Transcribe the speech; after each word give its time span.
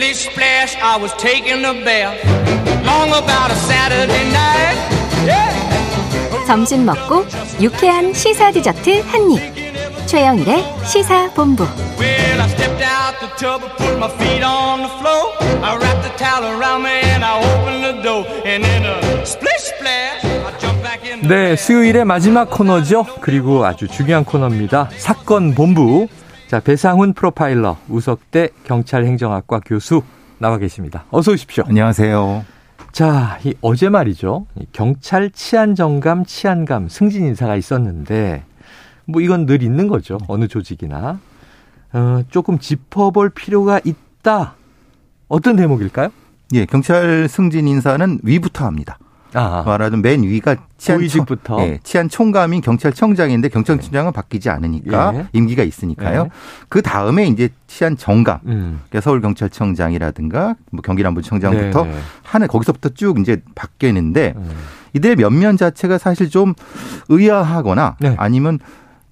Splish 0.00 0.30
splash, 0.32 0.76
I 0.80 0.96
was 0.96 1.12
taking 1.18 1.62
a 1.62 1.74
bath. 1.84 2.16
Long 2.86 3.10
about 3.10 3.50
a 3.50 3.54
Saturday 3.68 4.32
night. 4.32 4.78
Yeah. 5.26 6.46
점심 6.46 6.86
먹고 6.86 7.26
유쾌한 7.60 8.14
시사 8.14 8.50
디저트 8.50 9.02
한 9.02 9.30
입. 9.30 10.06
최영일의 10.06 10.64
시사 10.86 11.30
본부. 11.34 11.64
Well, 11.98 12.40
I 12.40 12.48
stepped 12.48 12.82
out 12.82 13.20
the 13.20 13.28
tub 13.36 13.60
and 13.60 13.76
put 13.76 13.98
my 13.98 14.08
feet 14.16 14.42
on 14.42 14.80
the 14.80 14.92
floor. 15.00 15.36
I 15.62 15.76
wrapped 15.76 16.02
the 16.08 16.16
towel 16.16 16.48
around 16.48 16.84
me 16.84 16.96
and 17.04 17.22
I 17.22 17.36
opened 17.36 17.84
the 17.84 18.02
door. 18.02 18.24
And 18.46 18.64
in 18.64 18.86
a 18.86 19.26
splish 19.26 19.68
splash, 19.76 20.24
네. 21.28 21.56
수요일의 21.56 22.06
마지막 22.06 22.48
코너죠. 22.48 23.04
그리고 23.20 23.66
아주 23.66 23.86
중요한 23.86 24.24
코너입니다. 24.24 24.88
사건 24.96 25.54
본부. 25.54 26.08
자, 26.50 26.58
배상훈 26.58 27.12
프로파일러, 27.12 27.76
우석대 27.88 28.48
경찰행정학과 28.64 29.60
교수 29.64 30.02
나와 30.38 30.58
계십니다. 30.58 31.04
어서 31.12 31.30
오십시오. 31.30 31.62
안녕하세요. 31.68 32.44
자, 32.90 33.38
이 33.44 33.54
어제 33.60 33.88
말이죠. 33.88 34.46
이 34.56 34.66
경찰 34.72 35.30
치안 35.30 35.76
정감, 35.76 36.24
치안감 36.24 36.88
승진 36.88 37.24
인사가 37.24 37.54
있었는데, 37.54 38.42
뭐 39.04 39.22
이건 39.22 39.46
늘 39.46 39.62
있는 39.62 39.86
거죠. 39.86 40.18
어느 40.26 40.48
조직이나. 40.48 41.20
어, 41.92 42.22
조금 42.30 42.58
짚어볼 42.58 43.30
필요가 43.30 43.80
있다. 43.84 44.56
어떤 45.28 45.54
대목일까요? 45.54 46.08
예, 46.54 46.66
경찰 46.66 47.28
승진 47.28 47.68
인사는 47.68 48.18
위부터 48.24 48.66
합니다. 48.66 48.98
아, 49.34 49.62
말하자면 49.64 50.02
맨 50.02 50.22
위가 50.22 50.56
치안 50.76 50.98
고위직부터. 50.98 51.60
예, 51.62 51.80
치안 51.82 52.08
총감인 52.08 52.60
경찰청장인데 52.60 53.48
경찰청장은 53.48 54.12
바뀌지 54.12 54.50
않으니까 54.50 55.12
예. 55.14 55.26
임기가 55.32 55.62
있으니까요. 55.62 56.24
네. 56.24 56.30
그 56.68 56.82
다음에 56.82 57.26
이제 57.26 57.48
치안 57.66 57.96
정감, 57.96 58.40
음. 58.46 58.80
그러니까 58.88 59.00
서울 59.00 59.20
경찰청장이라든가 59.20 60.56
뭐 60.70 60.82
경기남부청장부터 60.82 61.84
네, 61.84 61.90
네. 61.90 61.98
하는 62.22 62.48
거기서부터 62.48 62.90
쭉 62.90 63.20
이제 63.20 63.42
바뀌는데 63.54 64.34
음. 64.36 64.50
이들의 64.94 65.16
면면 65.16 65.56
자체가 65.56 65.98
사실 65.98 66.30
좀 66.30 66.54
의아하거나 67.08 67.96
네. 68.00 68.14
아니면 68.18 68.58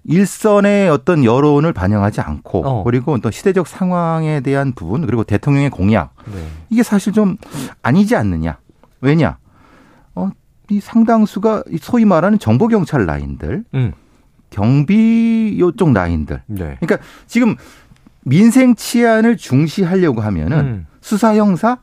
일선의 0.05 0.89
어떤 0.89 1.23
여론을 1.23 1.73
반영하지 1.73 2.23
않고 2.23 2.67
어. 2.67 2.84
그리고 2.84 3.19
또 3.19 3.31
시대적 3.31 3.67
상황에 3.67 4.41
대한 4.41 4.73
부분 4.73 5.05
그리고 5.05 5.23
대통령의 5.23 5.71
공약 5.71 6.15
네. 6.25 6.47
이게 6.71 6.83
사실 6.83 7.12
좀 7.12 7.37
아니지 7.83 8.17
않느냐. 8.17 8.56
왜냐? 9.00 9.37
어, 10.19 10.31
이 10.71 10.81
상당수가 10.81 11.65
이 11.71 11.79
소위 11.79 12.05
말하는 12.05 12.39
정보 12.39 12.69
경찰 12.69 13.07
라인들, 13.07 13.65
음. 13.75 13.93
경비 14.51 15.57
요쪽 15.59 15.93
라인들. 15.93 16.43
네. 16.47 16.77
그러니까 16.81 16.99
지금 17.27 17.57
민생 18.25 18.75
치안을 18.75 19.37
중시하려고 19.37 20.21
하면은 20.21 20.59
음. 20.59 20.87
수사 21.01 21.35
형사, 21.35 21.79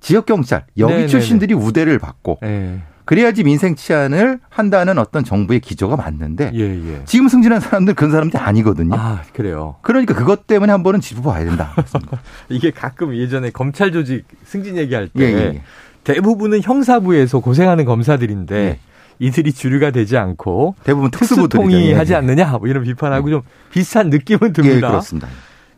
지역 0.00 0.26
경찰, 0.26 0.64
여기 0.78 0.92
네네네. 0.92 1.08
출신들이 1.08 1.54
우대를 1.54 1.98
받고 1.98 2.38
예. 2.44 2.80
그래야지 3.04 3.42
민생 3.42 3.74
치안을 3.74 4.38
한다는 4.48 4.96
어떤 4.96 5.24
정부의 5.24 5.58
기조가 5.58 5.96
맞는데 5.96 6.52
예, 6.54 6.60
예. 6.60 7.02
지금 7.06 7.26
승진한 7.26 7.58
사람들 7.58 7.94
그런 7.94 8.12
사람들이 8.12 8.40
아니거든요. 8.40 8.94
아, 8.94 9.22
그래요. 9.32 9.76
그러니까 9.82 10.14
그것 10.14 10.46
때문에 10.46 10.70
한 10.70 10.84
번은 10.84 11.00
짚어봐야 11.00 11.44
된다. 11.44 11.74
이게 12.48 12.70
가끔 12.70 13.14
예전에 13.16 13.50
검찰 13.50 13.90
조직 13.90 14.26
승진 14.44 14.76
얘기할 14.76 15.08
때 15.08 15.24
예, 15.24 15.26
예, 15.26 15.38
예. 15.54 15.62
대부분은 16.04 16.62
형사부에서 16.62 17.40
고생하는 17.40 17.84
검사들인데 17.84 18.56
예. 18.56 18.78
이들이 19.18 19.52
주류가 19.52 19.90
되지 19.90 20.16
않고 20.16 20.76
대부분 20.82 21.10
특수부들이죠. 21.10 21.48
특수통이 21.48 21.90
예, 21.90 21.94
하지 21.94 22.12
예. 22.12 22.16
않느냐 22.16 22.52
뭐 22.58 22.68
이런 22.68 22.82
비판하고 22.84 23.28
좀 23.30 23.42
비슷한 23.70 24.08
느낌은 24.10 24.48
예, 24.48 24.52
듭니다. 24.52 24.88
그렇습니다. 24.88 25.28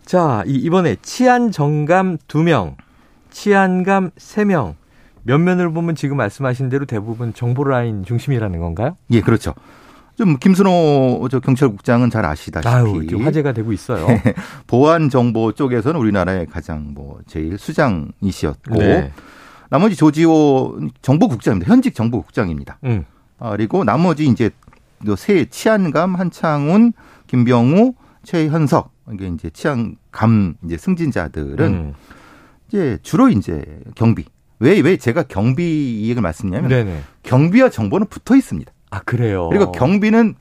자, 0.05 0.43
이- 0.47 0.55
이번에 0.55 0.97
치안 1.03 1.50
정감 1.50 2.19
2명, 2.28 2.75
치안감 3.31 4.11
3명 4.17 4.75
면면을 5.25 5.73
보면 5.73 5.95
지금 5.95 6.17
말씀하신 6.17 6.69
대로 6.69 6.84
대부분 6.84 7.33
정보 7.34 7.65
라인 7.65 8.05
중심이라는 8.05 8.59
건가요? 8.61 8.97
예, 9.11 9.20
그렇죠. 9.20 9.55
좀 10.19 10.37
김순호 10.39 11.27
저 11.31 11.41
경찰국장은 11.41 12.10
잘 12.10 12.25
아시다시피 12.27 12.69
아유, 12.69 13.25
화제가 13.25 13.53
되고 13.53 13.72
있어요. 13.72 14.06
보안 14.66 15.09
정보 15.09 15.53
쪽에서는 15.53 15.99
우리나라의 15.99 16.47
가장 16.47 16.93
뭐 16.94 17.19
제일 17.27 17.56
수장이시었고 17.59 18.78
네. 18.78 19.10
나머지 19.72 19.97
조지호 19.97 20.81
정보국장입니다. 21.00 21.72
현직 21.72 21.94
정보국장입니다. 21.94 22.78
음. 22.84 23.06
아, 23.38 23.53
그리고 23.53 23.84
나머지 23.84 24.27
이제 24.27 24.50
세 25.16 25.47
치안감 25.47 26.15
한창훈, 26.15 26.93
김병우, 27.27 27.94
최현석 28.22 28.93
이게 29.15 29.28
이제 29.28 29.49
치안감 29.49 30.56
이제 30.62 30.77
승진자들은 30.77 31.66
음. 31.72 31.94
이제 32.69 32.99
주로 33.03 33.31
이제 33.31 33.65
경비. 33.94 34.27
왜 34.59 34.78
왜 34.81 34.99
제가 34.99 35.22
경비 35.22 36.00
이 36.00 36.03
얘기를 36.03 36.21
말씀드냐면 36.21 36.69
네네. 36.69 37.00
경비와 37.22 37.71
정보는 37.71 38.09
붙어 38.09 38.37
있습니다. 38.37 38.71
아, 38.91 39.00
그래요. 39.00 39.49
그리고 39.49 39.72
경비는 39.72 40.34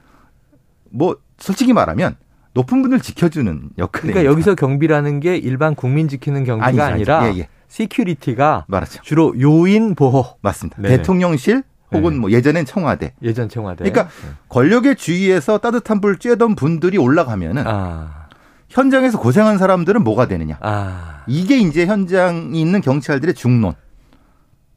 뭐 0.90 1.16
솔직히 1.38 1.72
말하면 1.72 2.18
높은 2.54 2.82
분을 2.82 3.00
지켜주는 3.00 3.70
역할입니다. 3.78 4.20
그러니까 4.20 4.26
여기서 4.26 4.56
경비라는 4.56 5.22
게 5.22 5.38
일반 5.38 5.74
국민 5.74 6.10
지키는 6.10 6.44
경비가 6.44 6.68
아니죠, 6.68 6.84
아니라. 6.84 7.34
예, 7.34 7.40
예. 7.40 7.48
security가 7.72 8.66
말하죠. 8.68 9.02
주로 9.02 9.34
요인 9.40 9.96
보호 9.96 10.26
맞습니다. 10.42 10.82
네네. 10.82 10.98
대통령실 10.98 11.64
혹은 11.94 12.14
네. 12.14 12.20
뭐 12.20 12.32
예전엔 12.32 12.66
청와대. 12.66 13.14
예전 13.22 13.48
청와대. 13.48 13.90
그러니까 13.90 14.14
권력의 14.50 14.98
주위에서 14.98 15.58
따뜻한 15.58 16.02
불 16.02 16.18
쬐던 16.18 16.58
분들이 16.58 16.98
올라가면은 16.98 17.64
아, 17.66 18.28
현장에서 18.68 19.20
고생한 19.20 19.58
사람들은 19.58 20.04
뭐가 20.04 20.28
되느냐. 20.28 20.58
아, 20.60 21.24
이게 21.28 21.60
이제 21.60 21.86
현장에 21.86 22.60
있는 22.60 22.82
경찰들의 22.82 23.36
중론. 23.36 23.74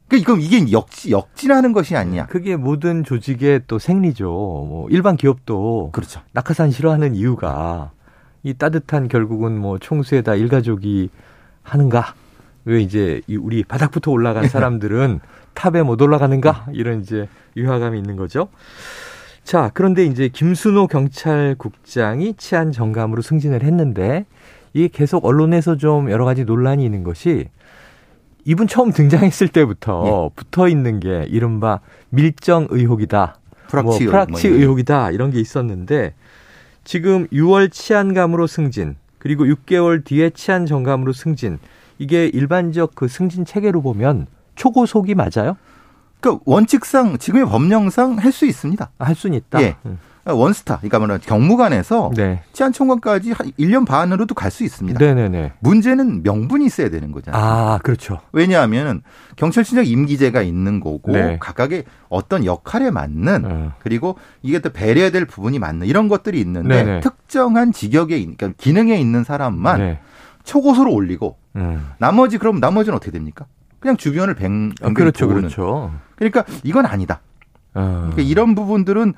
그러니까 0.07 0.31
이건 0.31 0.41
이게 0.41 0.71
역지, 0.71 1.11
역진하는 1.11 1.73
것이 1.73 1.97
아니냐. 1.97 2.27
그게 2.27 2.55
모든 2.55 3.03
조직의 3.03 3.63
또 3.67 3.77
생리죠. 3.77 4.25
뭐 4.25 4.87
일반 4.89 5.17
기업도 5.17 5.89
그렇죠. 5.91 6.21
낙하산 6.31 6.71
싫어하는 6.71 7.15
이유가 7.15 7.91
이 8.43 8.53
따뜻한 8.53 9.09
결국은 9.09 9.59
뭐 9.59 9.79
총수에다 9.79 10.35
일가족이 10.35 11.09
하는가? 11.63 12.13
왜 12.65 12.81
이제 12.81 13.21
이 13.27 13.35
우리 13.37 13.63
바닥부터 13.63 14.11
올라간 14.11 14.47
사람들은 14.47 15.19
탑에 15.53 15.83
못 15.83 16.01
올라가는가? 16.01 16.67
이런 16.73 17.01
이제 17.01 17.29
유화감이 17.55 17.97
있는 17.97 18.17
거죠. 18.17 18.49
자, 19.43 19.71
그런데 19.73 20.05
이제 20.05 20.27
김순호 20.27 20.87
경찰국장이 20.87 22.33
치안 22.33 22.71
정감으로 22.71 23.21
승진을 23.21 23.63
했는데 23.63 24.25
이게 24.73 24.89
계속 24.91 25.23
언론에서 25.23 25.77
좀 25.77 26.09
여러 26.11 26.25
가지 26.25 26.43
논란이 26.43 26.83
있는 26.83 27.03
것이 27.03 27.47
이분 28.43 28.67
처음 28.67 28.91
등장했을 28.91 29.47
때부터 29.47 30.31
붙어 30.35 30.67
있는 30.67 30.99
게 30.99 31.25
이른바 31.29 31.79
밀정 32.09 32.67
의혹이다. 32.69 33.37
프락치 33.69 34.03
뭐 34.03 34.11
프락치 34.11 34.49
뭐. 34.49 34.57
의혹이다 34.57 35.11
이런 35.11 35.31
게 35.31 35.39
있었는데 35.39 36.13
지금 36.83 37.27
6월 37.27 37.71
치안감으로 37.71 38.47
승진 38.47 38.95
그리고 39.17 39.45
6개월 39.45 40.03
뒤에 40.03 40.29
치안 40.31 40.65
정감으로 40.65 41.13
승진 41.13 41.57
이게 41.97 42.25
일반적 42.27 42.93
그 42.95 43.07
승진 43.07 43.45
체계로 43.45 43.81
보면 43.81 44.27
초고속이 44.55 45.15
맞아요? 45.15 45.57
그러니까 46.21 46.43
원칙상 46.45 47.17
지금의 47.17 47.45
법령상 47.47 48.17
할 48.17 48.31
수 48.31 48.45
있습니다. 48.45 48.89
할 48.99 49.15
수는 49.15 49.37
있다. 49.37 49.61
예. 49.61 49.75
음. 49.85 49.97
원스타, 50.27 50.77
그러니까 50.77 50.97
뭐냐 50.97 51.19
경무관에서 51.19 52.09
네. 52.15 52.41
치안총관까지 52.51 53.31
한 53.33 53.51
1년 53.59 53.85
반으로도 53.85 54.33
갈 54.33 54.49
수 54.49 54.63
있습니다. 54.63 54.97
네네네. 54.97 55.53
문제는 55.59 56.23
명분이 56.23 56.65
있어야 56.65 56.89
되는 56.89 57.11
거잖아요. 57.11 57.39
아 57.43 57.77
그렇죠. 57.83 58.21
왜냐하면 58.31 59.03
경찰청장 59.35 59.85
임기제가 59.85 60.41
있는 60.41 60.79
거고 60.79 61.11
네. 61.11 61.37
각각의 61.39 61.83
어떤 62.09 62.43
역할에 62.43 62.89
맞는 62.89 63.45
어. 63.45 63.71
그리고 63.83 64.17
이게 64.41 64.57
또 64.57 64.71
배려해야 64.71 65.11
될 65.11 65.25
부분이 65.25 65.59
맞는 65.59 65.85
이런 65.85 66.07
것들이 66.07 66.39
있는데 66.41 66.83
네네. 66.83 66.99
특정한 67.01 67.71
직역에 67.71 68.17
있- 68.17 68.35
그러니까 68.35 68.53
기능에 68.57 68.99
있는 68.99 69.23
사람만 69.23 69.79
네. 69.79 69.99
초고소로 70.45 70.93
올리고 70.93 71.37
음. 71.57 71.91
나머지 71.97 72.37
그럼 72.37 72.59
나머지는 72.59 72.95
어떻게 72.95 73.11
됩니까? 73.11 73.45
그냥 73.79 73.97
주변을 73.97 74.35
뱅 74.35 74.71
아, 74.81 74.89
그렇죠, 74.93 75.25
도우는. 75.25 75.41
그렇죠. 75.41 75.91
그러니까 76.15 76.45
이건 76.63 76.85
아니다. 76.85 77.19
어. 77.73 78.09
그러니까 78.11 78.21
이런 78.21 78.55
부분들은 78.55 79.13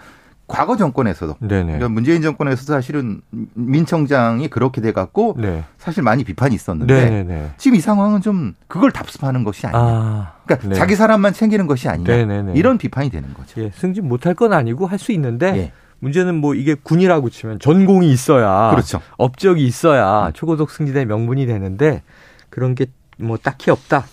과거 0.48 0.78
정권에서도 0.78 1.36
네네. 1.42 1.64
그러니까 1.66 1.90
문재인 1.90 2.22
정권에서도 2.22 2.72
사실은 2.74 3.22
민청장이 3.54 4.48
그렇게 4.48 4.80
돼 4.82 4.94
갖고 4.94 5.36
네. 5.38 5.64
사실 5.78 6.04
많이 6.04 6.24
비판이 6.24 6.56
있었는데 6.56 6.94
네네네. 7.06 7.52
지금 7.58 7.76
이 7.78 7.82
상황은 7.82 8.22
좀 8.22 8.56
그걸 8.68 8.92
답습하는 8.92 9.44
것이 9.44 9.68
아니냐. 9.68 9.84
아. 9.84 10.34
그러니까 10.46 10.70
네. 10.70 10.76
자기 10.76 10.96
사람만 10.96 11.34
챙기는 11.34 11.68
것이 11.68 11.90
아니냐. 11.90 12.08
네네네. 12.16 12.54
이런 12.56 12.78
비판이 12.78 13.10
되는 13.10 13.34
거죠. 13.34 13.62
예, 13.62 13.72
승진 13.76 14.08
못할 14.08 14.34
건 14.34 14.54
아니고 14.54 14.88
할 14.88 14.98
수 14.98 15.12
있는데 15.12 15.48
예. 15.58 15.72
문제는 16.00 16.36
뭐 16.36 16.56
이게 16.56 16.76
군이라고 16.76 17.30
치면 17.30 17.60
전공이 17.60 18.12
있어야 18.12 18.72
그렇죠. 18.72 19.02
업적이 19.18 19.66
있어야 19.66 20.32
초고속 20.34 20.72
승진의 20.72 21.06
명분이 21.06 21.46
되는데 21.46 22.02
그런 22.50 22.76
게 22.76 22.88
뭐 23.20 23.38
딱히 23.38 23.72
없다. 23.72 24.06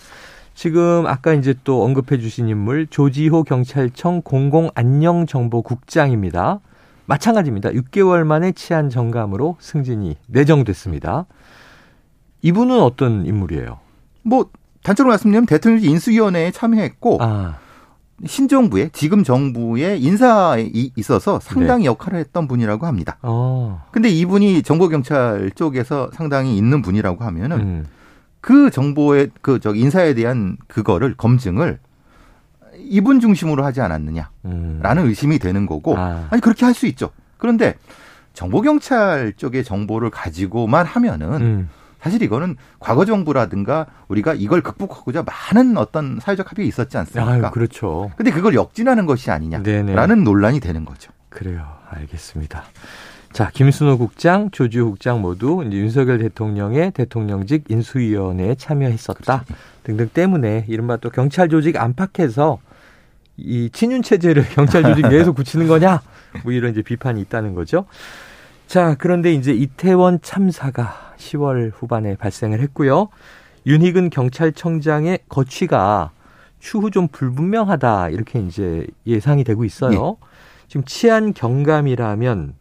지금 0.53 1.05
아까 1.07 1.33
이제 1.33 1.53
또 1.63 1.83
언급해 1.83 2.17
주신 2.17 2.47
인물 2.47 2.87
조지호 2.87 3.43
경찰청 3.43 4.21
공공안녕정보국장입니다. 4.23 6.59
마찬가지입니다. 7.05 7.69
6개월 7.69 8.23
만에 8.23 8.51
치안 8.53 8.89
정감으로 8.89 9.57
승진이 9.59 10.17
내정됐습니다. 10.27 11.25
이분은 12.41 12.79
어떤 12.79 13.25
인물이에요? 13.25 13.79
뭐 14.23 14.49
단적으로 14.83 15.11
말씀드리면 15.11 15.45
대통령 15.45 15.83
인수위원회에 15.83 16.51
참여했고 16.51 17.17
아, 17.21 17.57
신정부의 18.25 18.91
지금 18.93 19.23
정부의 19.23 20.01
인사에 20.01 20.69
이- 20.73 20.91
있어서 20.95 21.39
상당히 21.41 21.83
네. 21.83 21.85
역할을 21.87 22.19
했던 22.19 22.47
분이라고 22.47 22.85
합니다. 22.85 23.17
어, 23.21 23.83
근데 23.91 24.09
이분이 24.09 24.63
정보 24.63 24.87
경찰 24.87 25.51
쪽에서 25.53 26.09
상당히 26.13 26.57
있는 26.57 26.81
분이라고 26.81 27.23
하면은 27.25 27.59
음, 27.59 27.85
그 28.39 28.69
정보의 28.69 29.31
그저 29.41 29.75
인사에 29.75 30.13
대한 30.13 30.55
그거를 30.67 31.15
검증을 31.17 31.79
이분 32.77 33.19
중심으로 33.19 33.65
하지 33.65 33.81
않았느냐라는 33.81 34.27
음. 34.45 34.81
의심이 35.07 35.37
되는 35.39 35.65
거고 35.65 35.97
아. 35.97 36.27
아니 36.29 36.41
그렇게 36.41 36.63
할 36.65 36.73
수 36.73 36.85
있죠. 36.87 37.09
그런데 37.37 37.75
정보 38.33 38.61
경찰 38.61 39.33
쪽의 39.35 39.63
정보를 39.65 40.09
가지고만 40.09 40.85
하면은 40.85 41.41
음, 41.41 41.69
사실 42.05 42.21
이거는 42.21 42.55
과거 42.79 43.03
정부라든가 43.03 43.87
우리가 44.09 44.35
이걸 44.35 44.61
극복하고자 44.61 45.23
많은 45.23 45.75
어떤 45.75 46.19
사회적 46.21 46.51
합의가 46.51 46.67
있었지 46.67 46.99
않습니까? 46.99 47.47
아유, 47.47 47.51
그렇죠. 47.51 48.11
근데 48.15 48.29
그걸 48.29 48.53
역진하는 48.53 49.07
것이 49.07 49.31
아니냐라는 49.31 49.85
네네. 49.85 50.15
논란이 50.21 50.59
되는 50.59 50.85
거죠. 50.85 51.11
그래요. 51.29 51.65
알겠습니다. 51.89 52.63
자, 53.33 53.49
김순호 53.51 53.97
국장, 53.97 54.51
조지호 54.51 54.91
국장 54.91 55.19
모두 55.19 55.63
이제 55.65 55.77
윤석열 55.77 56.19
대통령의 56.19 56.91
대통령직 56.91 57.63
인수위원회에 57.69 58.53
참여했었다 58.53 59.43
등등 59.81 60.07
때문에 60.13 60.65
이른바 60.67 60.97
또 60.97 61.09
경찰 61.09 61.49
조직 61.49 61.75
안팎에서 61.75 62.59
이 63.35 63.71
친윤 63.73 64.03
체제를 64.03 64.45
경찰 64.53 64.83
조직 64.83 65.09
내에서 65.09 65.31
굳히는 65.33 65.67
거냐? 65.67 66.03
뭐 66.43 66.53
이런 66.53 66.71
이제 66.71 66.83
비판이 66.83 67.19
있다는 67.21 67.55
거죠. 67.55 67.87
자, 68.67 68.95
그런데 68.97 69.33
이제 69.33 69.53
이태원 69.53 70.19
참사가 70.21 71.13
10월 71.17 71.71
후반에 71.73 72.15
발생을 72.15 72.59
했고요. 72.61 73.09
윤희근 73.65 74.09
경찰청장의 74.09 75.19
거취가 75.29 76.11
추후 76.59 76.91
좀 76.91 77.07
불분명하다 77.07 78.09
이렇게 78.09 78.39
이제 78.39 78.87
예상이 79.05 79.43
되고 79.43 79.63
있어요. 79.65 80.17
지금 80.67 80.83
치안 80.85 81.33
경감이라면 81.33 82.55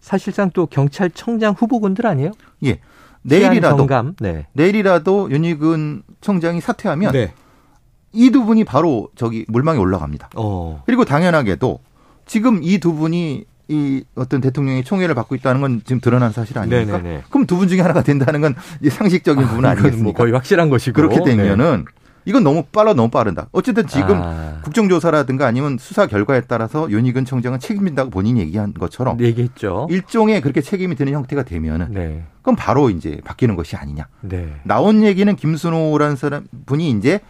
사실상 0.00 0.50
또 0.54 0.66
경찰청장 0.66 1.54
후보군들 1.58 2.06
아니에요? 2.06 2.30
예. 2.64 2.80
내일이라도 3.22 3.76
경감. 3.76 4.14
네. 4.20 4.46
내일이라도 4.52 5.30
윤희근 5.30 6.02
청장이 6.20 6.60
사퇴하면 6.60 7.12
네. 7.12 7.34
이두 8.12 8.44
분이 8.44 8.64
바로 8.64 9.08
저기 9.16 9.44
물망에 9.48 9.78
올라갑니다. 9.78 10.30
어. 10.36 10.82
그리고 10.86 11.04
당연하게도 11.04 11.80
지금 12.26 12.60
이 12.62 12.78
두 12.78 12.94
분이 12.94 13.44
이 13.68 14.02
어떤 14.14 14.40
대통령의 14.40 14.82
총애를 14.84 15.14
받고 15.14 15.34
있다는 15.34 15.60
건 15.60 15.82
지금 15.84 16.00
드러난 16.00 16.32
사실 16.32 16.58
아닙니까? 16.58 16.98
네네네. 16.98 17.22
그럼 17.30 17.46
두 17.46 17.58
분 17.58 17.68
중에 17.68 17.80
하나가 17.80 18.02
된다는 18.02 18.40
건 18.40 18.54
상식적인 18.88 19.42
부분 19.44 19.58
이건 19.60 19.70
아니겠습니까? 19.72 20.02
뭐 20.04 20.12
거의 20.14 20.32
확실한 20.32 20.70
것이고. 20.70 20.94
그렇게 20.94 21.18
네. 21.18 21.36
되면은 21.36 21.84
이건 22.24 22.44
너무 22.44 22.62
빨라 22.72 22.92
너무 22.94 23.08
빠른다. 23.10 23.48
어쨌든 23.52 23.86
지금 23.86 24.20
아, 24.22 24.60
국정조사라든가 24.62 25.46
아니면 25.46 25.76
수사 25.78 26.06
결과에 26.06 26.42
따라서 26.42 26.90
윤희근 26.90 27.24
청장은 27.24 27.58
책임진다고 27.58 28.10
본인이 28.10 28.40
얘기한 28.40 28.74
것처럼 28.74 29.18
얘기했죠. 29.20 29.86
일종의 29.90 30.40
그렇게 30.42 30.60
책임이 30.60 30.94
드는 30.94 31.12
형태가 31.14 31.42
되면은 31.44 31.88
네. 31.90 32.22
그럼 32.42 32.54
바로 32.56 32.90
이제 32.90 33.20
바뀌는 33.24 33.56
것이 33.56 33.76
아니냐. 33.76 34.08
네. 34.22 34.48
나온 34.64 35.02
얘기는 35.04 35.34
김순호라는 35.34 36.16
사람 36.16 36.46
분이 36.66 36.90
이제 36.90 37.20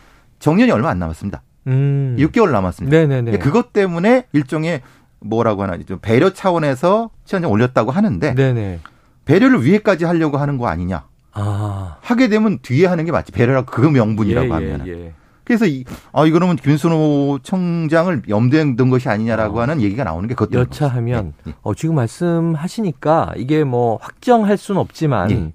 정년이 0.40 0.70
얼마 0.72 0.90
안 0.90 0.98
남았습니다. 0.98 1.42
음. 1.68 2.16
6개월 2.18 2.50
남았습니다. 2.50 2.96
네네네. 2.96 3.38
그것 3.38 3.72
때문에 3.72 4.24
일종의 4.32 4.82
뭐라고 5.20 5.62
하나 5.62 5.78
좀 5.86 5.98
배려 6.00 6.32
차원에서 6.32 7.10
치안장 7.24 7.50
올렸다고 7.50 7.90
하는데 7.90 8.34
네네. 8.34 8.80
배려를 9.24 9.64
위에까지 9.64 10.04
하려고 10.04 10.38
하는 10.38 10.58
거 10.58 10.68
아니냐. 10.68 11.04
아. 11.32 11.96
하게 12.00 12.28
되면 12.28 12.58
뒤에 12.62 12.86
하는 12.86 13.04
게 13.04 13.12
맞지. 13.12 13.32
배려라고 13.32 13.66
그 13.66 13.82
명분이라고 13.82 14.46
예, 14.46 14.50
하면. 14.50 14.86
예, 14.86 14.92
예. 14.92 15.12
그래서 15.44 15.66
이, 15.66 15.84
아, 16.12 16.26
이거는 16.26 16.56
김순호 16.56 17.38
청장을 17.42 18.22
염두에 18.28 18.76
둔 18.76 18.90
것이 18.90 19.08
아니냐라고 19.08 19.58
어. 19.58 19.62
하는 19.62 19.80
얘기가 19.80 20.04
나오는 20.04 20.28
게 20.28 20.34
그것 20.34 20.50
때문에. 20.50 20.66
여차하면 20.68 21.32
예, 21.46 21.50
예. 21.50 21.54
어, 21.62 21.74
지금 21.74 21.94
말씀하시니까 21.94 23.34
이게 23.36 23.64
뭐 23.64 23.98
확정할 24.00 24.56
수는 24.56 24.80
없지만 24.80 25.30
예. 25.30 25.52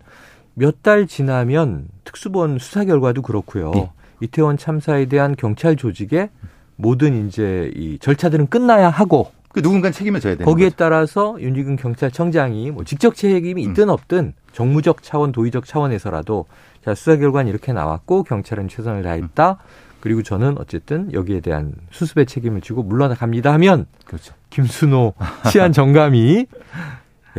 몇달 0.56 1.08
지나면 1.08 1.88
특수본 2.06 2.60
수사 2.60 2.86
결과도 2.86 3.22
그렇고요. 3.22 3.72
예. 3.76 3.92
이태원 4.22 4.58
참사에 4.58 5.06
대한 5.06 5.36
경찰 5.36 5.76
조직의 5.76 6.30
모든 6.76 7.28
이제 7.28 7.72
이 7.76 7.98
절차들은 8.00 8.48
끝나야 8.48 8.90
하고 8.90 9.32
그 9.54 9.62
누군가 9.62 9.92
책임을 9.92 10.20
져야 10.20 10.34
되는 10.34 10.46
거기에 10.46 10.66
거죠. 10.68 10.78
따라서 10.78 11.38
윤희근 11.40 11.76
경찰청장이 11.76 12.72
뭐 12.72 12.84
직접 12.84 13.16
책임이 13.16 13.64
음. 13.66 13.70
있든 13.70 13.90
없든 13.90 14.34
정무적 14.52 15.04
차원, 15.04 15.32
도의적 15.32 15.66
차원에서라도 15.66 16.46
자 16.84 16.96
수사 16.96 17.16
결과는 17.16 17.50
이렇게 17.50 17.72
나왔고 17.72 18.24
경찰은 18.24 18.68
최선을 18.68 19.04
다했다. 19.04 19.60
그리고 20.00 20.22
저는 20.22 20.58
어쨌든 20.58 21.14
여기에 21.14 21.40
대한 21.40 21.74
수습의 21.92 22.26
책임을 22.26 22.60
지고 22.62 22.84
물러나갑니다 22.84 23.54
하면 23.54 23.86
그렇죠. 24.06 24.34
김순호 24.50 25.14
치안 25.50 25.72
정감이 25.72 26.48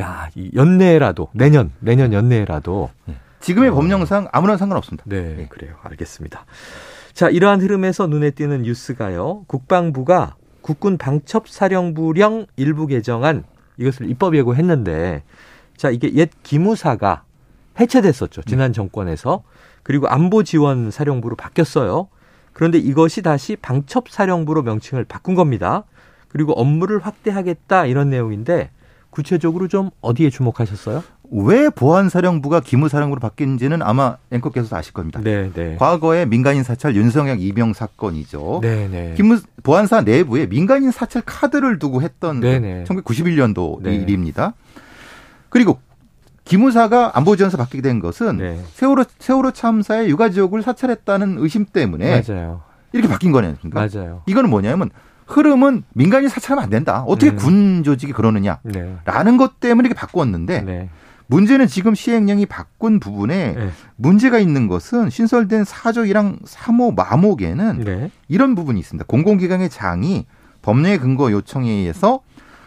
야, 0.00 0.30
이 0.34 0.50
연내라도 0.54 1.28
내년 1.32 1.72
내년 1.80 2.12
연내라도 2.12 2.90
지금의 3.40 3.70
어. 3.70 3.74
법령상 3.74 4.28
아무런 4.32 4.56
상관없습니다. 4.56 5.04
네, 5.06 5.36
예. 5.40 5.46
그래요. 5.48 5.74
알겠습니다. 5.82 6.46
자, 7.12 7.28
이러한 7.28 7.60
흐름에서 7.60 8.06
눈에 8.06 8.30
띄는 8.30 8.62
뉴스가요. 8.62 9.44
국방부가 9.46 10.36
국군 10.64 10.96
방첩사령부령 10.96 12.46
일부 12.56 12.86
개정안 12.86 13.44
이것을 13.76 14.08
입법 14.08 14.34
예고했는데 14.34 15.22
자, 15.76 15.90
이게 15.90 16.14
옛 16.14 16.30
기무사가 16.42 17.24
해체됐었죠. 17.78 18.40
지난 18.44 18.72
정권에서. 18.72 19.42
그리고 19.82 20.08
안보지원 20.08 20.90
사령부로 20.90 21.36
바뀌었어요. 21.36 22.08
그런데 22.54 22.78
이것이 22.78 23.20
다시 23.20 23.56
방첩사령부로 23.56 24.62
명칭을 24.62 25.04
바꾼 25.04 25.34
겁니다. 25.34 25.84
그리고 26.28 26.52
업무를 26.54 26.98
확대하겠다 26.98 27.84
이런 27.84 28.08
내용인데 28.08 28.70
구체적으로 29.10 29.68
좀 29.68 29.90
어디에 30.00 30.30
주목하셨어요? 30.30 31.04
왜 31.30 31.70
보안사령부가 31.70 32.60
기무사령부로 32.60 33.20
바뀐지는 33.20 33.82
아마 33.82 34.16
앵커께서도 34.30 34.76
아실 34.76 34.92
겁니다. 34.92 35.20
네, 35.22 35.50
네. 35.52 35.76
과거에 35.78 36.26
민간인 36.26 36.62
사찰 36.62 36.94
윤성혁 36.94 37.40
이병 37.40 37.72
사건이죠. 37.72 38.60
네, 38.62 38.88
네. 38.88 39.14
기무 39.16 39.40
보안사 39.62 40.02
내부에 40.02 40.46
민간인 40.46 40.90
사찰 40.90 41.22
카드를 41.24 41.78
두고 41.78 42.02
했던 42.02 42.40
네 42.40 42.58
네. 42.60 42.84
1991년도 42.84 43.82
네. 43.82 43.94
일입니다. 43.94 44.54
그리고 45.48 45.78
기무사가 46.44 47.16
안보지원사 47.16 47.56
바뀌게 47.56 47.80
된 47.82 48.00
것은 48.00 48.36
네. 48.36 48.60
세월호 48.74 49.04
세월호 49.18 49.52
참사의 49.52 50.10
유가족을 50.10 50.62
사찰했다는 50.62 51.36
의심 51.38 51.64
때문에 51.64 52.22
맞아요. 52.28 52.60
이렇게 52.92 53.08
바뀐 53.08 53.32
거니까. 53.32 53.68
맞아요. 53.72 54.22
이거는 54.26 54.50
뭐냐면 54.50 54.90
흐름은 55.26 55.84
민간인 55.94 56.28
사찰하면 56.28 56.64
안 56.64 56.70
된다. 56.70 57.02
어떻게 57.06 57.30
음. 57.32 57.36
군 57.36 57.82
조직이 57.82 58.12
그러느냐. 58.12 58.58
네. 58.62 58.94
라는 59.06 59.38
것 59.38 59.58
때문에 59.58 59.86
이렇게 59.86 59.98
바꾸었는데 59.98 60.60
네. 60.60 60.90
문제는 61.26 61.66
지금 61.66 61.94
시행령이 61.94 62.46
바꾼 62.46 63.00
부분에 63.00 63.52
네. 63.52 63.70
문제가 63.96 64.38
있는 64.38 64.68
것은 64.68 65.10
신설된 65.10 65.64
4조 65.64 66.10
1항 66.12 66.44
3호 66.44 66.94
마목에는 66.94 67.78
네. 67.84 68.10
이런 68.28 68.54
부분이 68.54 68.78
있습니다. 68.80 69.06
공공기관의 69.06 69.70
장이 69.70 70.26
법령의 70.62 70.98
근거 70.98 71.30
요청에 71.32 71.70
의해서 71.70 72.20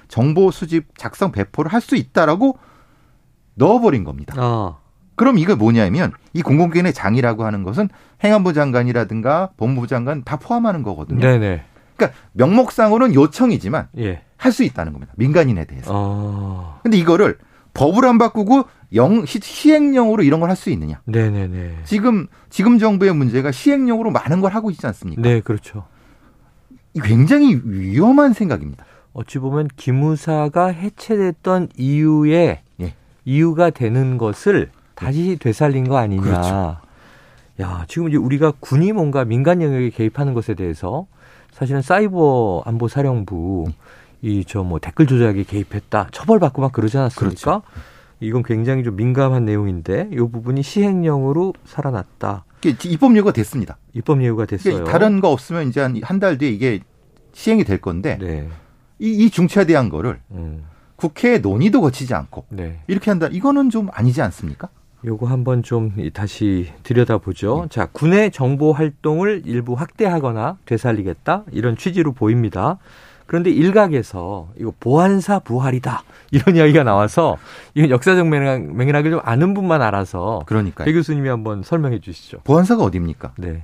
정보 0.07 0.51
수집, 0.51 0.97
작성, 0.97 1.31
배포를 1.31 1.71
할 1.73 1.81
수 1.81 1.95
있다라고 1.95 2.57
넣어버린 3.55 4.03
겁니다. 4.03 4.33
아. 4.37 4.77
그럼 5.15 5.37
이거 5.39 5.55
뭐냐면 5.55 6.11
이 6.33 6.41
공공기관의 6.41 6.93
장이라고 6.93 7.43
하는 7.43 7.63
것은 7.63 7.89
행안부 8.23 8.53
장관이라든가 8.53 9.49
법무부 9.57 9.87
장관 9.87 10.23
다 10.23 10.37
포함하는 10.37 10.83
거거든요. 10.83 11.19
네네. 11.19 11.63
그러니까 11.95 12.19
명목상으로는 12.33 13.15
요청이지만 13.15 13.87
예. 13.97 14.21
할수 14.37 14.63
있다는 14.63 14.93
겁니다. 14.93 15.13
민간인에 15.17 15.65
대해서. 15.65 15.91
어. 15.91 16.79
근데 16.83 16.97
이거를 16.97 17.39
법을 17.77 18.05
안 18.05 18.17
바꾸고 18.17 18.63
영 18.95 19.25
시- 19.25 19.39
시행령으로 19.41 20.23
이런 20.23 20.39
걸 20.39 20.49
할 20.49 20.55
수 20.55 20.69
있느냐? 20.71 21.01
네네네. 21.05 21.77
지금 21.85 22.27
지금 22.49 22.79
정부의 22.79 23.13
문제가 23.13 23.51
시행령으로 23.51 24.11
많은 24.11 24.41
걸 24.41 24.51
하고 24.53 24.71
있지 24.71 24.85
않습니까? 24.87 25.21
네, 25.21 25.41
그렇죠. 25.41 25.85
이 26.93 26.99
굉장히 27.01 27.59
위험한 27.63 28.33
생각입니다. 28.33 28.85
어찌 29.13 29.39
보면 29.39 29.67
기무사가 29.77 30.67
해체됐던 30.67 31.69
이유에 31.77 32.61
예. 32.81 32.93
이유가 33.25 33.69
되는 33.69 34.17
것을 34.17 34.71
다시 34.95 35.37
되살린 35.39 35.87
거 35.87 35.97
아니냐. 35.97 36.21
그렇죠. 36.21 36.77
야, 37.61 37.85
지금 37.87 38.07
이제 38.09 38.17
우리가 38.17 38.53
군이 38.59 38.91
뭔가 38.93 39.25
민간 39.25 39.61
영역에 39.61 39.89
개입하는 39.89 40.33
것에 40.33 40.53
대해서 40.53 41.07
사실은 41.51 41.81
사이버 41.81 42.61
안보 42.65 42.87
사령부 42.87 43.65
이 44.21 44.43
저 44.45 44.63
뭐 44.63 44.79
댓글 44.79 45.05
조작에 45.07 45.43
개입했다 45.43 46.07
처벌받고 46.11 46.61
막 46.61 46.71
그러지 46.71 46.97
않았습니까? 46.97 47.61
그렇죠. 47.61 47.61
이건 48.19 48.41
굉장히 48.43 48.83
좀 48.83 48.95
민감한 48.95 49.45
내용인데 49.45 50.09
이 50.11 50.15
부분이 50.15 50.63
시행령으로 50.63 51.53
살아났다. 51.65 52.45
이게 52.63 52.75
입법 52.89 53.15
예고가 53.15 53.31
됐습니다. 53.33 53.77
입법 53.93 54.23
예우가 54.23 54.45
됐어요. 54.45 54.73
그러니까 54.73 54.91
다른 54.91 55.19
거 55.21 55.29
없으면 55.31 55.67
이제 55.69 55.81
한 55.81 55.95
한 56.03 56.19
달 56.19 56.37
뒤에 56.39 56.49
이게 56.49 56.79
시행이 57.33 57.63
될 57.63 57.79
건데 57.79 58.17
네. 58.19 58.49
이, 58.97 59.11
이 59.11 59.29
중차대한 59.29 59.89
거를 59.89 60.19
음. 60.31 60.63
국회 60.95 61.37
논의도 61.37 61.81
거치지 61.81 62.15
않고 62.15 62.45
네. 62.49 62.79
이렇게 62.87 63.11
한다. 63.11 63.27
이거는 63.31 63.69
좀 63.69 63.89
아니지 63.93 64.23
않습니까? 64.23 64.69
요거 65.05 65.27
한번 65.27 65.61
좀 65.61 65.93
다시 66.11 66.71
들여다보죠. 66.81 67.61
네. 67.61 67.67
자, 67.69 67.85
군의 67.91 68.31
정보 68.31 68.73
활동을 68.73 69.43
일부 69.45 69.75
확대하거나 69.75 70.57
되살리겠다 70.65 71.43
이런 71.51 71.77
취지로 71.77 72.13
보입니다. 72.13 72.79
그런데 73.27 73.51
일각에서 73.51 74.49
이거 74.57 74.73
보안사 74.79 75.39
부활이다 75.39 76.03
이런 76.31 76.55
이야기가 76.55 76.83
나와서 76.83 77.37
이건 77.75 77.89
역사적 77.89 78.27
맥락, 78.27 78.73
맥락을 78.73 79.11
좀 79.11 79.19
아는 79.23 79.53
분만 79.53 79.81
알아서 79.81 80.41
그러니까 80.45 80.85
배 80.85 80.93
교수님이 80.93 81.29
한번 81.29 81.61
설명해 81.61 81.99
주시죠. 81.99 82.39
보안사가 82.43 82.83
어디입니까? 82.83 83.33
네. 83.37 83.63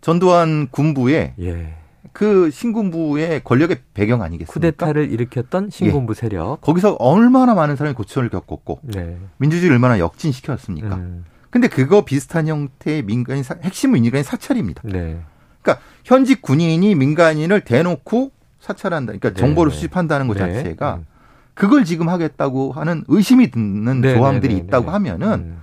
전두환 0.00 0.68
군부의 0.70 1.34
예. 1.40 1.74
그 2.12 2.50
신군부의 2.50 3.42
권력의 3.44 3.80
배경 3.94 4.22
아니겠습니까? 4.22 4.52
쿠데타를 4.52 5.10
일으켰던 5.12 5.70
신군부 5.70 6.14
예. 6.16 6.20
세력. 6.20 6.60
거기서 6.60 6.94
얼마나 6.94 7.54
많은 7.54 7.76
사람이 7.76 7.94
고초를 7.94 8.30
겪었고 8.30 8.80
네. 8.82 9.18
민주주의를 9.36 9.74
얼마나 9.74 9.98
역진시켰습니까? 9.98 10.94
음. 10.96 11.24
근데 11.50 11.68
그거 11.68 12.04
비슷한 12.04 12.46
형태의 12.46 13.02
민간인 13.02 13.42
사, 13.42 13.56
핵심 13.62 13.92
민간인 13.92 14.22
사찰입니다. 14.22 14.82
네. 14.84 15.20
그러니까 15.62 15.84
현직 16.04 16.42
군인이 16.42 16.94
민간인을 16.94 17.62
대놓고 17.62 18.30
사찰한다. 18.60 19.12
그러니까 19.12 19.30
네. 19.30 19.34
정보를 19.34 19.72
수집한다는 19.72 20.28
것 20.28 20.34
네. 20.34 20.52
자체가 20.54 20.96
음. 20.96 21.06
그걸 21.54 21.84
지금 21.84 22.08
하겠다고 22.08 22.72
하는 22.72 23.04
의심이 23.08 23.50
드는 23.50 24.00
네, 24.00 24.14
조항들이 24.14 24.54
네, 24.54 24.60
네, 24.60 24.66
있다고 24.66 24.90
하면은 24.90 25.28
음. 25.32 25.62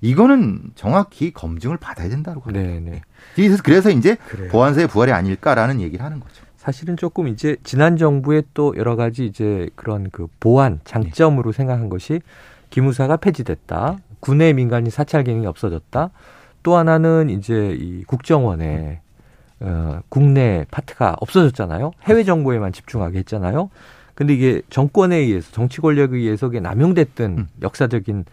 이거는 0.00 0.60
정확히 0.74 1.32
검증을 1.32 1.76
받아야 1.78 2.08
된다고 2.08 2.40
합니다. 2.42 3.00
그래서 3.34 3.62
그래서 3.62 3.90
이제 3.90 4.16
그래요. 4.28 4.50
보안사의 4.50 4.88
부활이 4.88 5.12
아닐까라는 5.12 5.80
얘기를 5.80 6.04
하는 6.04 6.20
거죠. 6.20 6.44
사실은 6.56 6.96
조금 6.96 7.28
이제 7.28 7.56
지난 7.62 7.96
정부의 7.96 8.44
또 8.52 8.74
여러 8.76 8.96
가지 8.96 9.24
이제 9.24 9.70
그런 9.74 10.10
그 10.10 10.26
보안 10.40 10.80
장점으로 10.84 11.52
네. 11.52 11.56
생각한 11.56 11.88
것이 11.88 12.20
기무사가 12.70 13.16
폐지됐다. 13.16 13.98
군의 14.20 14.52
민간인 14.52 14.90
사찰 14.90 15.24
기능이 15.24 15.46
없어졌다. 15.46 16.10
또 16.62 16.76
하나는 16.76 17.30
이제 17.30 17.76
이 17.78 18.02
국정원에 18.04 19.00
어, 19.60 20.00
국내 20.08 20.66
파트가 20.70 21.16
없어졌잖아요. 21.20 21.92
해외 22.04 22.24
정보에만 22.24 22.72
집중하게 22.72 23.18
했잖아요. 23.20 23.70
근데 24.14 24.34
이게 24.34 24.62
정권에 24.70 25.16
의해서 25.16 25.50
정치 25.52 25.80
권력에 25.80 26.16
의해서 26.16 26.48
남용됐던 26.48 27.30
음. 27.38 27.48
역사적인 27.62 28.24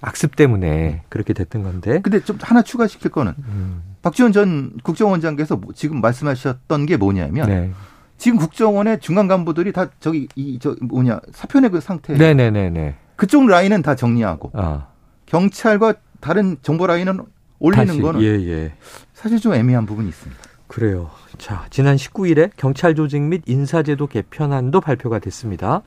악습 0.00 0.34
때문에 0.34 1.02
그렇게 1.08 1.32
됐던 1.32 1.62
건데. 1.62 2.00
근데 2.00 2.20
좀 2.20 2.38
하나 2.40 2.62
추가시킬 2.62 3.10
거는 3.10 3.34
음. 3.38 3.82
박지원 4.02 4.32
전 4.32 4.72
국정원장께서 4.82 5.56
뭐 5.56 5.72
지금 5.74 6.00
말씀하셨던 6.00 6.86
게 6.86 6.96
뭐냐면 6.96 7.48
네. 7.48 7.70
지금 8.16 8.38
국정원의 8.38 9.00
중간 9.00 9.28
간부들이 9.28 9.72
다 9.72 9.88
저기 10.00 10.26
이 10.36 10.58
저 10.60 10.74
뭐냐 10.80 11.20
사표내 11.32 11.68
그 11.68 11.80
상태. 11.80 12.14
네네네네. 12.14 12.96
그쪽 13.16 13.46
라인은 13.46 13.82
다 13.82 13.94
정리하고 13.94 14.50
아. 14.54 14.86
경찰과 15.26 15.94
다른 16.20 16.56
정보 16.62 16.86
라인은 16.86 17.20
올리는 17.58 17.86
다시, 17.86 18.00
거는 18.00 18.22
예, 18.22 18.26
예. 18.26 18.72
사실 19.12 19.38
좀 19.38 19.52
애매한 19.54 19.84
부분이 19.86 20.08
있습니다. 20.08 20.42
그래요. 20.70 21.10
자, 21.36 21.66
지난 21.70 21.96
19일에 21.96 22.52
경찰 22.56 22.94
조직 22.94 23.20
및 23.20 23.42
인사제도 23.46 24.06
개편안도 24.06 24.80
발표가 24.80 25.18
됐습니다. 25.18 25.82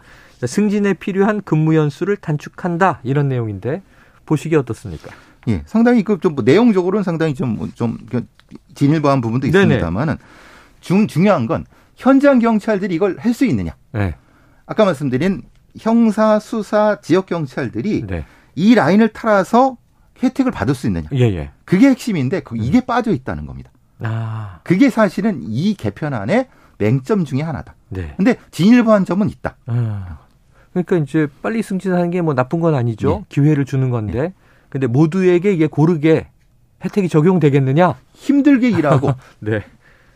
승진에 0.46 0.96
필요한 0.96 1.42
근무 1.42 1.74
연수를 1.74 2.18
단축한다 2.18 3.00
이런 3.04 3.30
내용인데 3.30 3.82
보시기 4.26 4.58
어떻습니까? 4.58 5.10
예, 5.48 5.64
상당히 5.66 6.04
그좀 6.04 6.36
뭐 6.36 6.44
내용적으로는 6.44 7.02
상당히 7.04 7.34
좀좀 7.34 7.98
그 8.10 8.28
진일보한 8.76 9.22
부분도 9.22 9.48
있습니다만은 9.48 10.18
중 10.82 11.08
중요한 11.08 11.46
건 11.48 11.66
현장 11.96 12.40
경찰들이 12.40 12.94
이걸 12.94 13.16
할 13.20 13.34
수 13.34 13.46
있느냐? 13.46 13.72
네. 13.94 14.16
아까 14.66 14.84
말씀드린 14.84 15.44
형사 15.80 16.40
수사 16.40 17.00
지역 17.02 17.28
경찰들이 17.28 18.06
네. 18.06 18.26
이 18.56 18.76
라인을 18.76 19.12
따라서 19.14 19.78
혜택을 20.22 20.52
받을 20.52 20.76
수 20.76 20.88
있느냐? 20.88 21.08
예, 21.14 21.22
예. 21.22 21.52
그게 21.64 21.88
핵심인데 21.88 22.42
그 22.42 22.58
이게 22.58 22.80
음. 22.80 22.86
빠져 22.86 23.12
있다는 23.12 23.46
겁니다. 23.46 23.72
아. 24.04 24.60
그게 24.64 24.90
사실은 24.90 25.40
이 25.44 25.74
개편안의 25.76 26.48
맹점 26.78 27.26
중의 27.26 27.44
하나다. 27.44 27.76
네. 27.90 28.14
근데 28.18 28.38
진일보한 28.52 29.06
점은 29.06 29.30
있다. 29.30 29.56
아. 29.68 30.18
그러니까 30.74 30.98
이제 30.98 31.28
빨리 31.42 31.62
승진하는 31.62 32.10
게 32.10 32.22
뭐 32.22 32.34
나쁜 32.34 32.60
건 32.60 32.76
아니죠. 32.76 33.10
네. 33.10 33.26
기회를 33.30 33.66
주는 33.66 33.90
건데. 33.90 34.22
네. 34.22 34.34
근데 34.70 34.88
모두에게 34.88 35.54
이게 35.54 35.68
고르게 35.68 36.28
혜택이 36.84 37.08
적용되겠느냐? 37.10 37.96
힘들게 38.14 38.70
일하고 38.70 39.14
네. 39.40 39.64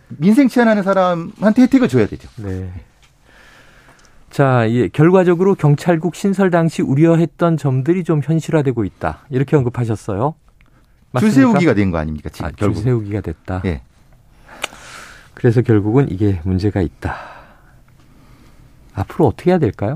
민생 0.10 0.48
치안하는 0.48 0.84
사람한테 0.84 1.62
혜택을 1.64 1.88
줘야 1.88 2.08
되죠. 2.08 2.28
네. 2.38 2.72
자, 4.30 4.70
예, 4.70 4.88
결과적으로 4.90 5.56
경찰국 5.56 6.16
신설 6.16 6.50
당시 6.52 6.82
우려했던 6.82 7.58
점들이 7.58 8.04
좀 8.04 8.22
현실화되고 8.24 8.84
있다. 8.84 9.20
이렇게 9.30 9.56
언급하셨어요. 9.56 10.36
줄 11.20 11.32
세우기가 11.32 11.74
된 11.74 11.92
거 11.92 11.98
아닙니까? 11.98 12.30
지금 12.30 12.48
아, 12.48 12.52
줄 12.52 12.76
세우기가 12.76 13.22
됐다. 13.22 13.62
예. 13.66 13.82
그래서 15.34 15.62
결국은 15.62 16.08
이게 16.10 16.40
문제가 16.44 16.82
있다. 16.82 17.16
앞으로 18.94 19.28
어떻게 19.28 19.52
해야 19.52 19.60
될까요? 19.60 19.96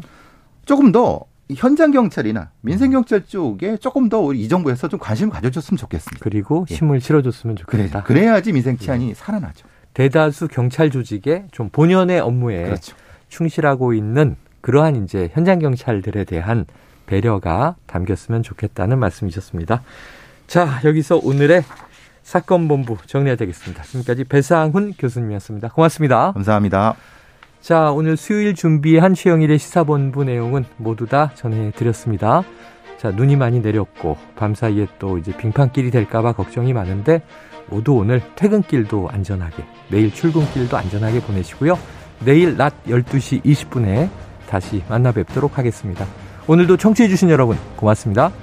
조금 0.65 0.91
더 0.91 1.21
현장 1.55 1.91
경찰이나 1.91 2.51
민생 2.61 2.91
경찰 2.91 3.25
쪽에 3.25 3.77
조금 3.77 4.07
더 4.07 4.19
우리 4.19 4.41
이 4.41 4.47
정부에서 4.47 4.87
좀 4.87 4.99
관심을 4.99 5.33
가져줬으면 5.33 5.77
좋겠습니다. 5.77 6.23
그리고 6.23 6.65
예. 6.69 6.75
힘을 6.75 7.01
실어줬으면 7.01 7.55
좋겠다. 7.57 8.03
그래, 8.03 8.21
그래 8.21 8.27
야지 8.29 8.53
민생 8.53 8.77
치안이 8.77 9.09
예. 9.09 9.13
살아나죠. 9.13 9.67
대다수 9.93 10.47
경찰 10.47 10.89
조직의 10.91 11.47
좀 11.51 11.69
본연의 11.69 12.19
업무에 12.21 12.63
그렇죠. 12.63 12.95
충실하고 13.27 13.93
있는 13.93 14.35
그러한 14.61 15.03
이제 15.03 15.29
현장 15.33 15.59
경찰들에 15.59 16.23
대한 16.23 16.65
배려가 17.07 17.75
담겼으면 17.87 18.43
좋겠다는 18.43 18.99
말씀이셨습니다. 18.99 19.81
자, 20.51 20.81
여기서 20.83 21.21
오늘의 21.23 21.63
사건 22.23 22.67
본부 22.67 22.97
정리해야 23.05 23.37
되겠습니다. 23.37 23.83
지금까지 23.83 24.25
배상훈 24.25 24.91
교수님이었습니다. 24.99 25.69
고맙습니다. 25.69 26.33
감사합니다. 26.33 26.95
자, 27.61 27.91
오늘 27.91 28.17
수요일 28.17 28.53
준비한 28.53 29.13
최영일의 29.13 29.57
시사본부 29.57 30.25
내용은 30.25 30.65
모두 30.75 31.07
다 31.07 31.31
전해드렸습니다. 31.35 32.43
자, 32.97 33.11
눈이 33.11 33.37
많이 33.37 33.61
내렸고, 33.61 34.17
밤 34.35 34.53
사이에 34.53 34.87
또 34.99 35.17
이제 35.17 35.31
빙판길이 35.37 35.89
될까봐 35.89 36.33
걱정이 36.33 36.73
많은데, 36.73 37.21
모두 37.67 37.93
오늘 37.93 38.21
퇴근길도 38.35 39.07
안전하게, 39.09 39.63
내일 39.87 40.13
출근길도 40.13 40.75
안전하게 40.75 41.21
보내시고요. 41.21 41.79
내일 42.25 42.57
낮 42.57 42.73
12시 42.87 43.41
20분에 43.45 44.09
다시 44.49 44.83
만나 44.89 45.13
뵙도록 45.13 45.57
하겠습니다. 45.57 46.05
오늘도 46.47 46.75
청취해주신 46.75 47.29
여러분, 47.29 47.57
고맙습니다. 47.77 48.33